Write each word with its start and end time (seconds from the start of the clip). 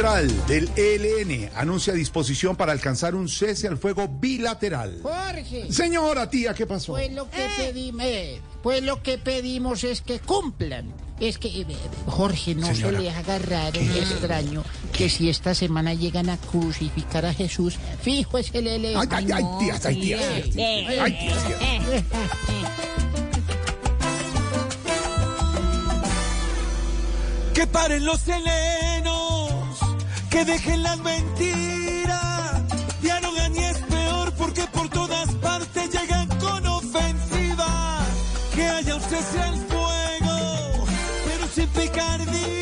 Central 0.00 0.46
del 0.46 0.70
ELN 0.76 1.50
anuncia 1.56 1.92
disposición 1.92 2.56
para 2.56 2.72
alcanzar 2.72 3.14
un 3.14 3.28
cese 3.28 3.68
al 3.68 3.76
fuego 3.76 4.08
bilateral. 4.08 4.98
Jorge, 5.02 5.70
Señora 5.70 6.30
tía, 6.30 6.54
¿qué 6.54 6.66
pasó? 6.66 6.92
pues 6.94 7.12
lo 7.12 7.28
que 7.28 7.46
pedimos, 7.58 8.06
pues 8.62 8.82
lo 8.82 9.02
que 9.02 9.18
pedimos 9.18 9.84
es 9.84 10.00
que 10.00 10.18
cumplan. 10.18 10.86
Es 11.20 11.36
que 11.36 11.48
eh, 11.48 11.66
Jorge 12.06 12.54
no 12.54 12.74
Señora. 12.74 12.96
se 12.96 13.04
les 13.04 13.14
haga 13.14 13.38
raro 13.40 13.78
y 13.78 13.88
extraño 13.98 14.64
que 14.94 15.10
si 15.10 15.28
esta 15.28 15.54
semana 15.54 15.92
llegan 15.92 16.30
a 16.30 16.38
crucificar 16.38 17.26
a 17.26 17.34
Jesús, 17.34 17.76
fijo 18.00 18.38
es 18.38 18.54
el 18.54 18.68
ELN. 18.68 18.96
Ay, 18.96 19.08
ay, 19.10 19.30
ay, 19.34 19.44
tías, 19.58 19.84
ay, 19.84 20.00
tías. 20.00 20.22
Ay, 20.24 20.50
tías, 20.50 21.44
tías. 21.44 22.04
Que 27.52 27.66
paren 27.66 28.04
los 28.06 28.26
helenos, 28.26 28.89
que 30.30 30.44
dejen 30.44 30.82
las 30.82 30.98
mentiras. 31.00 32.62
Ya 33.02 33.20
no 33.20 33.32
gané 33.32 33.70
es 33.70 33.78
peor 33.78 34.32
porque 34.34 34.62
por 34.72 34.88
todas 34.88 35.28
partes 35.36 35.90
llegan 35.90 36.28
con 36.38 36.66
ofensiva. 36.66 38.00
Que 38.54 38.62
haya 38.62 38.94
un 38.94 39.02
cese 39.02 39.40
al 39.42 39.56
fuego, 39.56 40.86
pero 41.26 41.46
sin 41.54 41.68
picardía. 41.68 42.59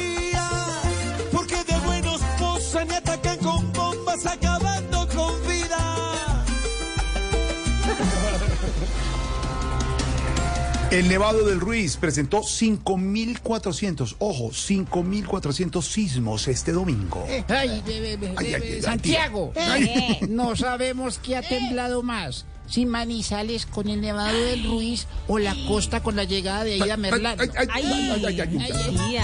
El 10.90 11.06
Nevado 11.08 11.44
del 11.44 11.60
Ruiz 11.60 11.98
presentó 11.98 12.38
5.400, 12.40 14.16
ojo, 14.20 14.48
5.400 14.50 15.82
sismos 15.82 16.48
este 16.48 16.72
domingo. 16.72 17.26
Ay, 17.48 17.82
be- 17.86 18.00
be- 18.00 18.16
be- 18.16 18.34
Ay, 18.38 18.54
ay, 18.54 18.60
be- 18.60 18.66
ay, 18.76 18.82
Santiago, 18.82 19.52
Ay. 19.54 20.18
no 20.30 20.56
sabemos 20.56 21.18
qué 21.18 21.36
ha 21.36 21.42
temblado 21.42 22.02
más. 22.02 22.46
Si 22.66 22.86
Manizales 22.86 23.66
con 23.66 23.88
el 23.88 24.00
Nevado 24.00 24.38
del 24.38 24.64
Ruiz 24.64 25.06
o 25.26 25.38
la 25.38 25.54
costa 25.66 26.02
con 26.02 26.16
la 26.16 26.24
llegada 26.24 26.64
de 26.64 26.76
Ida 26.78 26.96
Merlano. 26.96 27.42
ay, 27.42 27.50
ay, 27.56 27.68
ay, 27.70 28.24
ay, 28.24 28.40
ay, 28.40 28.60
ay, 28.62 29.16
ay. 29.16 29.18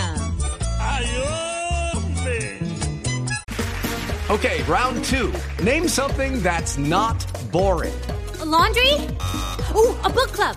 ¡Ay, 0.80 1.06
hombre! 1.94 2.58
Okay, 4.28 4.62
round 4.68 5.02
two. 5.04 5.30
Name 5.62 5.88
something 5.88 6.42
that's 6.42 6.76
not 6.76 7.24
boring. 7.50 7.92
A 8.40 8.44
laundry? 8.44 8.92
Ooh, 9.74 9.94
a 10.04 10.08
book 10.10 10.30
club. 10.32 10.56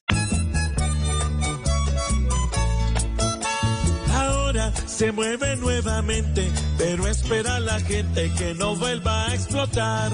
Se 5.01 5.11
mueve 5.11 5.55
nuevamente, 5.55 6.47
pero 6.77 7.07
espera 7.07 7.55
a 7.55 7.59
la 7.59 7.79
gente 7.79 8.31
que 8.37 8.53
no 8.53 8.75
vuelva 8.75 9.25
a 9.25 9.33
explotar. 9.33 10.11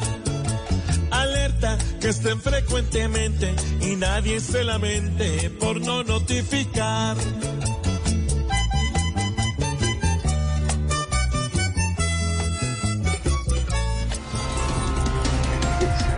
Alerta 1.12 1.78
que 2.00 2.08
estén 2.08 2.40
frecuentemente 2.40 3.54
y 3.82 3.98
nadie 3.98 4.40
se 4.40 4.64
lamente 4.64 5.50
por 5.60 5.82
no 5.82 6.06
notificar. 6.06 7.18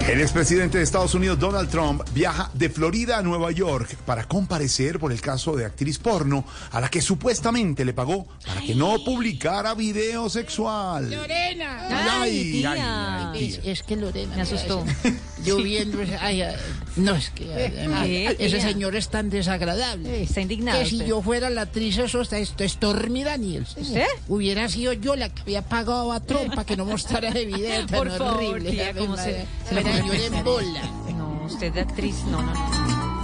El 0.09 0.21
expresidente 0.21 0.79
de 0.79 0.83
Estados 0.83 1.13
Unidos, 1.13 1.37
Donald 1.37 1.69
Trump, 1.69 2.01
viaja 2.15 2.49
de 2.55 2.67
Florida 2.71 3.19
a 3.19 3.21
Nueva 3.21 3.51
York 3.51 3.95
para 4.07 4.23
comparecer 4.23 4.97
por 4.97 5.11
el 5.11 5.21
caso 5.21 5.55
de 5.55 5.65
actriz 5.65 5.99
porno 5.99 6.45
a 6.71 6.81
la 6.81 6.89
que 6.89 6.99
supuestamente 6.99 7.85
le 7.85 7.93
pagó 7.93 8.25
para 8.43 8.59
que 8.61 8.73
no 8.73 9.03
publicara 9.05 9.75
video 9.75 10.27
sexual. 10.27 11.11
Lorena. 11.11 12.21
Ay, 12.21 12.65
ay, 12.65 12.79
ay, 12.81 13.45
Es, 13.49 13.61
tía. 13.61 13.71
es 13.71 13.83
que 13.83 13.95
Lorena. 13.97 14.35
Me 14.35 14.41
asustó. 14.41 14.83
Yo 15.45 15.57
viendo 15.57 16.01
ese- 16.01 16.17
ay, 16.17 16.43
no 16.97 17.15
es 17.15 17.29
que 17.29 18.35
ese 18.39 18.59
señor 18.61 18.95
es 18.95 19.09
tan 19.09 19.29
desagradable. 19.29 20.23
Está 20.23 20.41
indignado. 20.41 20.79
Que 20.79 20.85
si 20.85 20.95
usted. 20.95 21.07
yo 21.07 21.21
fuera 21.21 21.49
la 21.49 21.61
actriz 21.61 21.97
eso 21.97 22.21
está 22.21 22.37
esto 22.39 22.63
es 22.63 22.73
Stormy 22.73 23.23
Daniels. 23.23 23.75
¿Eh? 23.77 24.05
Hubiera 24.27 24.67
sido 24.69 24.93
yo 24.93 25.15
la 25.15 25.29
que 25.29 25.41
había 25.43 25.61
pagado 25.61 26.11
a 26.11 26.19
Trump 26.19 26.49
para 26.55 26.65
que 26.65 26.75
no 26.77 26.85
mostrara 26.85 27.29
el 27.29 27.45
video 27.47 27.85
tan 27.85 27.97
Por 27.99 28.09
favor, 28.17 28.43
horrible. 28.43 28.71
tía, 28.71 28.93
¿cómo 28.93 29.15
se- 29.15 29.45
se 29.69 29.79
en 30.25 30.43
bola. 30.43 30.81
No, 31.15 31.43
usted 31.45 31.71
de 31.73 31.81
actriz, 31.81 32.15
no, 32.25 32.41
no. 32.41 32.53
no. 32.53 33.19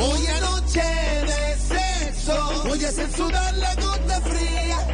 Hoy 0.00 0.26
anoche 0.26 0.80
de 0.82 1.56
sexo 1.56 2.62
voy 2.66 2.84
a 2.84 2.88
hacer 2.88 3.12
sudar 3.12 3.54
la 3.54 3.74
gota 3.76 4.20
fría 4.22 4.93